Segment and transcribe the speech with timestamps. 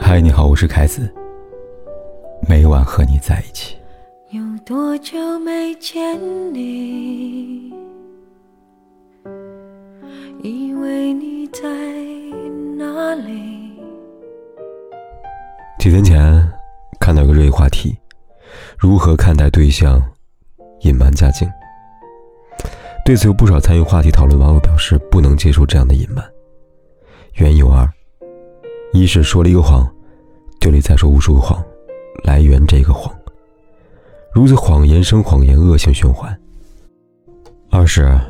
[0.00, 1.12] 嗨，你好，我是凯子。
[2.48, 3.76] 每晚和你在一起。
[4.30, 6.18] 有多久没见
[6.54, 7.72] 你？
[10.42, 11.62] 以为你在
[12.76, 13.78] 哪里？
[15.78, 16.48] 几天前
[16.98, 17.96] 看到一个热议话题：
[18.78, 20.00] 如何看待对象
[20.80, 21.48] 隐瞒家境？
[23.04, 26.24] 对此，有不少参与话题讨论网友表示不能接受这样的隐瞒。
[27.34, 27.88] 原因有二：
[28.92, 29.88] 一是说了一个谎。
[30.60, 31.64] 就得再说无数个谎，
[32.24, 33.14] 来圆这个谎。
[34.34, 36.36] 如此谎言生谎言，恶性循环。
[37.70, 38.20] 二是，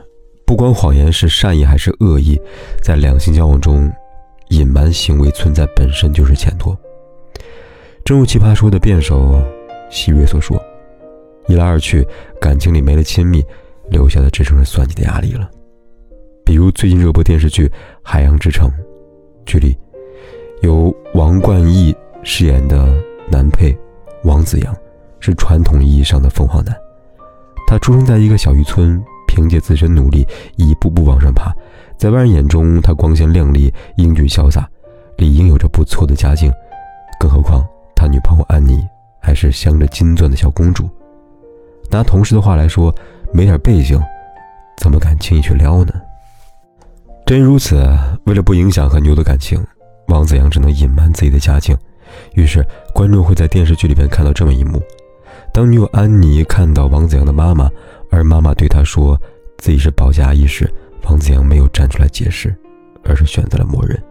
[0.45, 2.39] 不管谎言是善意还是恶意，
[2.83, 3.91] 在两性交往中，
[4.51, 6.77] 隐瞒行为存在本身就是欠妥。
[8.05, 9.43] 正如奇葩说的辩手
[9.91, 10.63] 希瑞所说
[11.49, 12.07] ：“一来二去，
[12.39, 13.43] 感情里没了亲密，
[13.89, 15.51] 留下的只剩下算计的压力了。”
[16.45, 17.67] 比如最近热播电视剧
[18.03, 18.69] 《海洋之城》，
[19.47, 19.75] 剧里
[20.63, 21.95] 由王冠毅。
[22.25, 22.93] 饰演的
[23.31, 23.75] 男配
[24.25, 24.77] 王子阳
[25.21, 26.77] 是传统意义上的凤凰男，
[27.67, 31.55] 他出生在一个小渔村，凭借自身努力一步步往上爬。
[31.97, 34.69] 在外人眼中，他光鲜亮丽、英俊潇洒，
[35.17, 36.53] 理应有着不错的家境。
[37.21, 38.87] 更何况他女朋友安妮
[39.21, 40.87] 还是镶着金钻的小公主。
[41.91, 42.95] 拿同事的话来说，
[43.33, 43.99] 没点背景，
[44.77, 45.93] 怎么敢轻易去撩呢？
[47.25, 47.77] 真如此，
[48.25, 49.65] 为了不影响和牛的感情，
[50.09, 51.77] 王子阳只能隐瞒自己的家境。
[52.35, 54.83] 于是，观众会在电视剧里边看到这么一幕：
[55.53, 57.71] 当女友安妮看到王子阳的妈妈，
[58.11, 59.21] 而妈妈对她说
[59.59, 60.73] 自己是保洁阿姨时，
[61.05, 62.55] 王子阳没有站出来解释，
[63.05, 64.03] 而是选择了默认。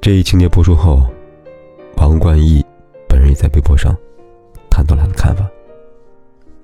[0.00, 1.02] 这一情节播出后，
[1.96, 2.64] 王冠毅
[3.08, 3.96] 本人也在微博上
[4.68, 5.48] 谈到了他的看法。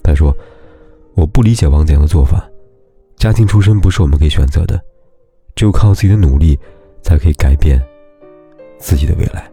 [0.03, 0.37] 他说
[1.14, 2.44] ：“我不理解王子阳的做法，
[3.16, 4.81] 家庭出身不是我们可以选择的，
[5.55, 6.59] 只有靠自己的努力，
[7.03, 7.81] 才可以改变
[8.83, 9.48] 自己的未来。”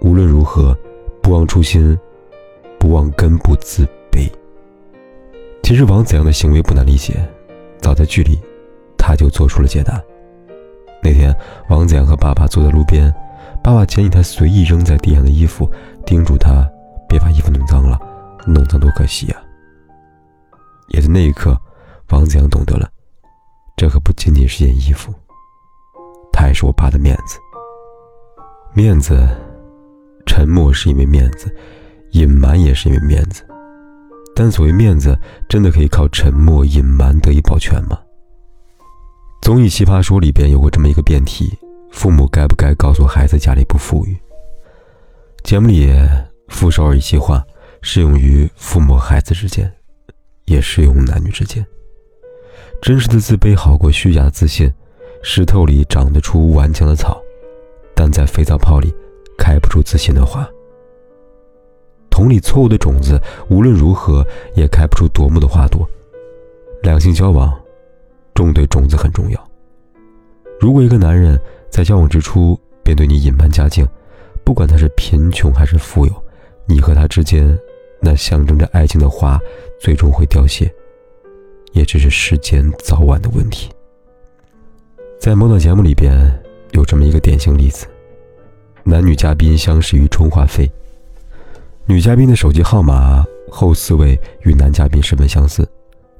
[0.00, 0.76] 无论如何，
[1.22, 1.98] 不忘初心，
[2.78, 4.30] 不忘根，不自卑。
[5.62, 7.14] 其实王子阳的行为不难理解，
[7.78, 8.38] 早在剧里，
[8.96, 10.00] 他就做出了解答。
[11.02, 11.34] 那天，
[11.68, 13.12] 王子阳和爸爸坐在路边，
[13.62, 15.70] 爸爸捡起他随意扔在地上的衣服，
[16.06, 16.66] 叮嘱他
[17.08, 17.98] 别把衣服弄脏了，
[18.46, 19.42] 弄脏多可惜啊。
[20.88, 21.56] 也在那一刻，
[22.08, 22.90] 王子阳懂得了，
[23.76, 25.12] 这可不仅仅是件衣服，
[26.32, 27.38] 他还是我爸的面子，
[28.72, 29.28] 面子。
[30.26, 31.52] 沉默是因为面子，
[32.12, 33.42] 隐瞒也是因为面子，
[34.34, 37.98] 但所谓面子，真的可以靠沉默隐瞒得以保全吗？
[39.42, 41.58] 综艺《奇葩说》里边有过这么一个辩题：
[41.90, 44.16] 父母该不该告诉孩子家里不富裕？
[45.42, 45.92] 节目里
[46.48, 47.44] 傅首尔一席话
[47.82, 49.70] 适用于父母孩子之间，
[50.44, 51.66] 也适用男女之间。
[52.80, 54.72] 真实的自卑好过虚假的自信。
[55.22, 57.20] 石头里长得出顽强的草，
[58.10, 58.94] 在肥皂泡里。
[59.42, 60.46] 开不出自信的花。
[62.10, 64.22] 同理，错误的种子无论如何
[64.54, 65.88] 也开不出夺目的花朵。
[66.82, 67.58] 两性交往，
[68.34, 69.50] 种对种子很重要。
[70.60, 72.54] 如果一个男人在交往之初
[72.84, 73.88] 便对你隐瞒家境，
[74.44, 76.12] 不管他是贫穷还是富有，
[76.66, 77.58] 你和他之间
[77.98, 79.40] 那象征着爱情的花
[79.80, 80.70] 最终会凋谢，
[81.72, 83.70] 也只是时间早晚的问题。
[85.18, 86.30] 在某档节目里边，
[86.72, 87.86] 有这么一个典型例子。
[88.82, 90.70] 男女嘉宾相识于充话费，
[91.84, 95.68] 女嘉宾的手机号码后四位与男嘉宾十分相似，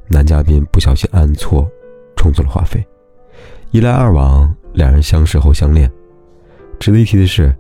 [0.08, 1.66] 男嘉宾不小心按错，
[2.16, 2.84] 充错了话费。
[3.70, 5.90] 一来二往，两人相识后相恋。
[6.78, 7.54] 值得一提的是，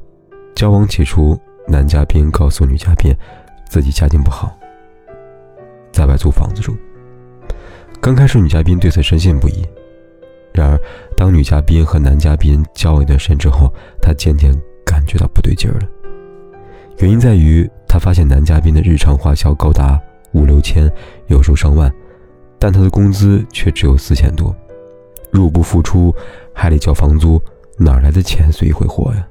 [0.54, 3.14] 交往起初，男嘉宾告诉女嘉宾
[3.68, 4.54] 自己家境不好，
[5.92, 6.76] 在外租房子住。
[8.00, 9.66] 刚开始，女嘉宾对此深信不疑。
[10.52, 10.78] 然而，
[11.16, 13.72] 当女嘉宾和男嘉宾交往一段时间之后，
[14.02, 14.52] 她渐渐。
[15.00, 15.88] 感觉到不对劲儿了，
[16.98, 19.98] 原因在于他发现男嘉宾的日常花销高达
[20.32, 20.92] 五六千，
[21.28, 21.90] 有时候上万，
[22.58, 24.54] 但他的工资却只有四千多，
[25.32, 26.14] 入不敷出，
[26.54, 27.40] 还得交房租，
[27.78, 29.26] 哪来的钱随意挥霍呀？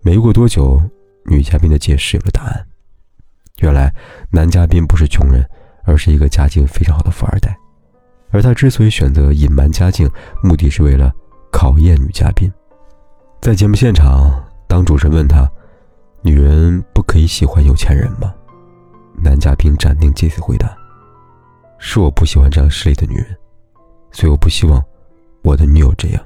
[0.00, 0.80] 没过多久，
[1.26, 2.66] 女嘉宾的解释有了答案，
[3.60, 3.94] 原来
[4.30, 5.46] 男嘉宾不是穷人，
[5.84, 7.54] 而是一个家境非常好的富二代，
[8.30, 10.10] 而他之所以选择隐瞒家境，
[10.42, 11.12] 目的是为了
[11.52, 12.50] 考验女嘉宾，
[13.42, 14.42] 在节目现场。
[14.70, 15.50] 当主持人问他
[16.22, 18.32] ：“女人不可以喜欢有钱人吗？”
[19.20, 20.72] 男嘉宾斩钉截铁回答
[21.76, 23.36] ：“是我不喜欢这样势利的女人，
[24.12, 24.80] 所以我不希望
[25.42, 26.22] 我的女友这样。”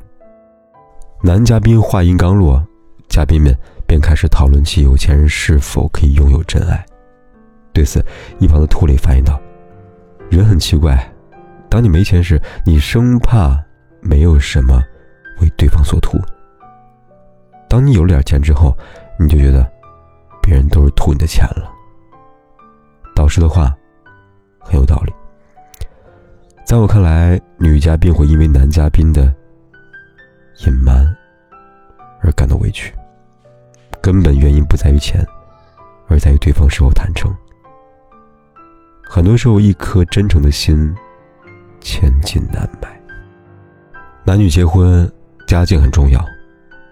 [1.25, 2.63] 男嘉宾话音刚落，
[3.09, 3.57] 嘉宾们
[3.87, 6.85] 便开始讨论起有钱人是否可以拥有真爱。
[7.73, 8.05] 对此，
[8.41, 9.41] 一旁的兔磊反应道
[10.29, 11.11] ：“人很奇怪，
[11.71, 13.59] 当你没钱时，你生怕
[14.03, 14.85] 没有什么
[15.41, 16.21] 为对方所图。”
[17.69, 18.77] 当你有了点钱之后，
[19.19, 19.69] 你就觉得
[20.43, 21.71] 别人都是图你的钱了。
[23.15, 23.75] 导师的话
[24.61, 25.13] 很有道理。
[26.65, 29.33] 在我看来，女嘉宾会因为男嘉宾的
[30.67, 31.05] 隐瞒
[32.23, 32.95] 而感到委屈，
[34.01, 35.25] 根本原因不在于钱，
[36.09, 37.31] 而在于对方是否坦诚。
[39.07, 40.95] 很多时候，一颗真诚的心，
[41.81, 42.89] 千金难买。
[44.25, 45.09] 男女结婚，
[45.47, 46.25] 家境很重要，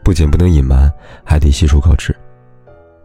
[0.04, 0.92] 不仅不能隐瞒，
[1.24, 2.14] 还得悉数告知。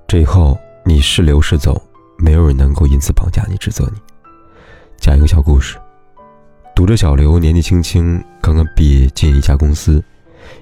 [0.08, 1.82] 这以后你是留是走，
[2.18, 4.00] 没有人能够因此绑架你、指责你。
[4.98, 5.78] 讲一个小故事：
[6.76, 10.04] 读者小刘年纪轻轻，刚刚毕业进一家公司，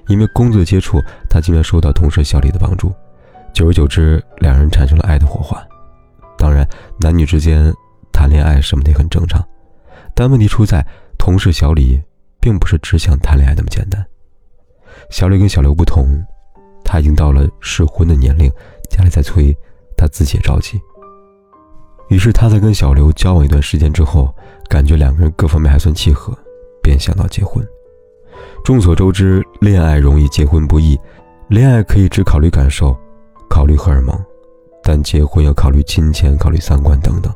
[0.08, 2.92] 因为工作接触，他经常受到同事小李的帮助，
[3.52, 5.60] 久而久之，两人产生了爱的火花。
[6.36, 6.68] 当然，
[7.00, 7.72] 男女之间
[8.12, 9.42] 谈恋爱什么的也很正常，
[10.14, 10.86] 但问题出在
[11.18, 12.00] 同事小李。
[12.38, 14.06] 并不是只想谈恋爱那么简单。
[15.10, 16.06] 小李跟小刘不同，
[16.84, 18.50] 他已经到了适婚的年龄，
[18.90, 19.56] 家里在催，
[19.96, 20.80] 他自己也着急。
[22.08, 24.34] 于是他在跟小刘交往一段时间之后，
[24.68, 26.32] 感觉两个人各方面还算契合，
[26.82, 27.66] 便想到结婚。
[28.64, 30.98] 众所周知，恋爱容易，结婚不易。
[31.48, 32.96] 恋爱可以只考虑感受，
[33.48, 34.16] 考虑荷尔蒙，
[34.82, 37.32] 但结婚要考虑金钱，考虑三观等等。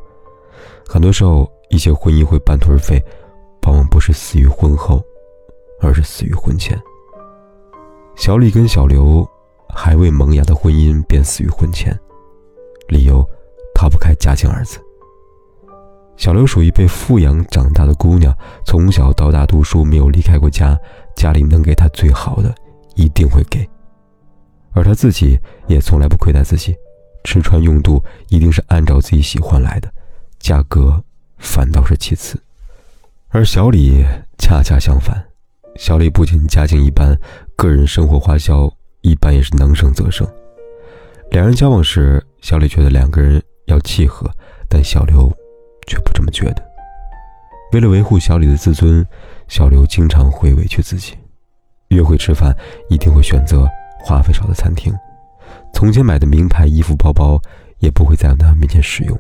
[0.87, 3.01] 很多时候，一些婚姻会半途而废。
[3.67, 5.01] 往往不是死于婚后，
[5.81, 6.77] 而是死于婚前。
[8.21, 9.27] 小李跟小刘
[9.67, 11.99] 还未萌芽的婚姻便死于婚前，
[12.87, 13.27] 理由
[13.75, 14.79] 逃不开家境二字。
[16.19, 18.37] 小刘属于被富养长大的姑娘，
[18.67, 20.79] 从小到大读书没有离开过家，
[21.17, 22.55] 家里能给她最好的
[22.95, 23.67] 一定会给，
[24.73, 26.77] 而她自己也从来不亏待自己，
[27.25, 29.91] 吃穿用度一定是按照自己喜欢来的，
[30.39, 31.03] 价格
[31.39, 32.39] 反倒是其次。
[33.31, 34.05] 而小李
[34.37, 35.25] 恰恰相反，
[35.77, 37.19] 小李不仅家境一般，
[37.61, 38.73] 个人生活花销
[39.03, 40.27] 一般也是能省则省。
[41.31, 44.27] 两人交往时，小李觉得两个人要契合，
[44.67, 45.31] 但小刘
[45.87, 46.67] 却不这么觉得。
[47.75, 49.07] 为了维护小李的自尊，
[49.47, 51.13] 小刘经常会委屈自己，
[51.89, 52.57] 约会吃饭
[52.89, 53.69] 一定会选择
[54.03, 54.91] 花费少的餐厅，
[55.75, 57.39] 从前买的名牌衣服包包
[57.81, 59.15] 也不会在他面前使用，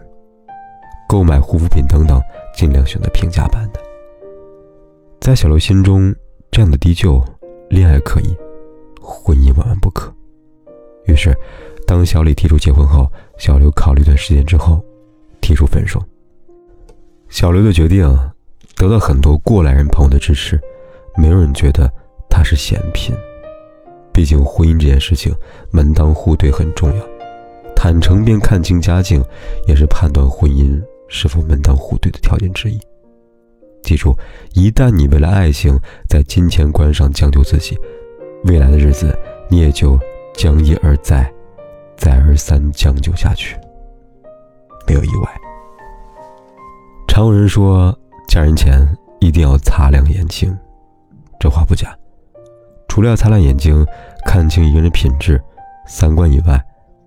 [1.07, 2.19] 购买护肤品等等，
[2.55, 3.79] 尽量选择平价版的。
[5.21, 6.15] 在小刘心中，
[6.51, 7.23] 这样的低就，
[7.71, 8.37] 恋爱可以，
[9.01, 10.13] 婚姻万万不可。
[11.05, 11.33] 于是，
[11.87, 13.09] 当小李提出结婚后，
[13.39, 14.85] 小刘考虑一段时间之后，
[15.41, 16.03] 提出分手。
[17.29, 18.05] 小刘的决定
[18.75, 20.61] 得到很多过来人朋友的支持，
[21.17, 21.89] 没有人觉得
[22.29, 23.15] 他是嫌贫。
[24.13, 25.33] 毕竟婚姻这件事情，
[25.71, 27.05] 门当户对很重要，
[27.77, 29.25] 坦诚并看清家境，
[29.69, 32.81] 也是判断婚姻是否门当户对的条件之一。
[33.82, 34.17] 记住，
[34.55, 35.77] 一旦你为了爱情
[36.09, 37.79] 在金钱观上将就自己，
[38.44, 39.17] 未来的日子
[39.49, 39.99] 你也就
[40.35, 41.31] 将一而再、
[41.97, 43.56] 再而三将就下去。
[44.87, 45.41] 没有意外。
[47.09, 47.97] 常有人说，
[48.29, 48.87] 嫁人前
[49.21, 50.56] 一定要擦亮眼睛，
[51.38, 51.97] 这话不假。
[52.88, 53.85] 除了要擦亮眼睛，
[54.25, 55.43] 看清一个人品质、
[55.87, 56.61] 三观以外，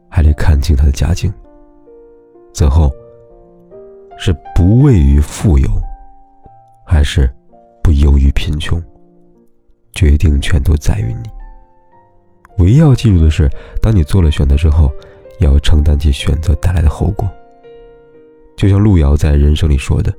[0.10, 1.34] 还得看清他的家境。
[2.54, 2.92] 最后，
[4.18, 5.68] 是不畏于富有。
[6.86, 7.30] 还是
[7.84, 8.82] 不优于贫穷，
[9.94, 11.30] 决定全都在于你。
[12.64, 13.50] 唯一要记住的是，
[13.82, 14.92] 当你做了选择之后，
[15.40, 17.28] 要承担起选择带来的后果。
[18.56, 20.14] 就像路遥在人生里说的：“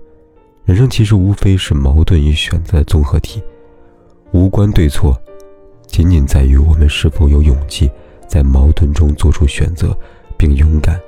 [0.67, 3.41] 人生其实无非是矛盾与选择的综合体，
[4.33, 5.17] 无关对错，
[5.87, 7.89] 仅仅在于我们是否有勇气
[8.27, 9.97] 在矛盾中做出选择，
[10.37, 11.01] 并勇敢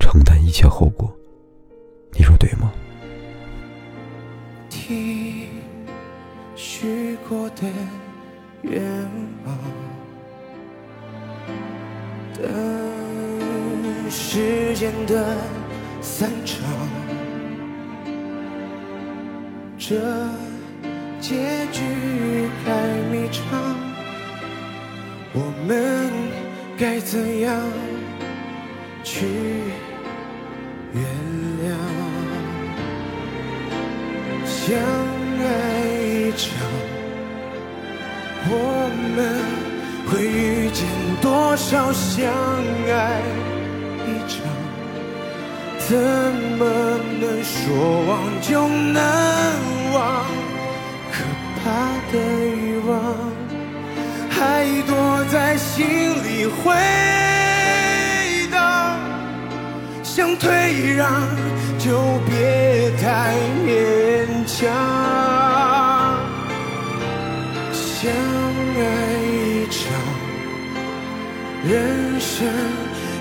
[0.00, 1.08] 承担一切后果。”
[2.18, 2.72] 你说对吗？
[6.54, 7.62] 许过的
[8.62, 8.82] 愿
[9.44, 9.58] 望，
[12.34, 15.36] 等时间的
[16.00, 16.64] 散场，
[19.78, 19.94] 这
[21.20, 21.82] 结局
[22.64, 22.70] 还
[23.10, 23.42] 迷长，
[25.32, 26.10] 我们
[26.78, 27.60] 该怎样
[29.02, 29.26] 去
[34.66, 35.46] 相爱
[36.02, 36.50] 一场。
[38.48, 38.52] 我
[39.14, 39.16] 们
[40.08, 40.84] 会遇见
[41.22, 42.26] 多少相
[42.90, 43.22] 爱
[44.08, 44.42] 一场？
[45.78, 45.94] 怎
[46.58, 46.66] 么
[47.20, 47.54] 能说
[48.08, 48.10] 忘
[48.42, 48.98] 就能
[49.94, 50.26] 忘？
[51.12, 51.14] 可
[51.62, 51.64] 怕
[52.10, 52.58] 的欲
[52.88, 52.90] 望
[54.28, 54.90] 还躲
[55.30, 55.86] 在心
[56.24, 56.74] 里回，
[60.16, 61.12] 想退让
[61.78, 63.34] 就别太
[63.66, 64.66] 勉强。
[67.70, 68.10] 相
[68.78, 68.80] 爱
[69.20, 69.92] 一场，
[71.68, 72.48] 人生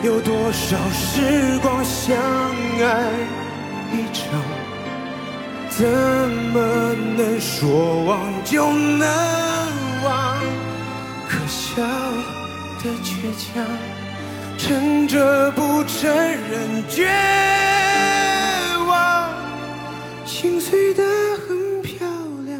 [0.03, 3.11] 有多少时光相爱
[3.91, 4.39] 一场，
[5.67, 5.85] 怎
[6.53, 9.05] 么能说忘就能
[10.01, 10.37] 忘？
[11.27, 11.83] 可笑
[12.81, 13.61] 的倔强，
[14.67, 17.07] 撑着不承认绝
[18.87, 19.31] 望，
[20.25, 21.03] 心碎的
[21.47, 22.07] 很漂
[22.47, 22.59] 亮，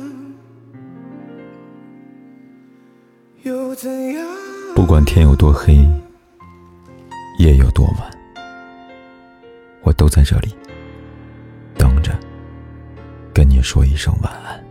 [3.41, 4.23] 又怎样？
[4.75, 5.73] 不管天有多黑，
[7.39, 8.11] 夜有多晚，
[9.81, 10.55] 我都在这里
[11.75, 12.11] 等着，
[13.33, 14.64] 跟你说一声晚安。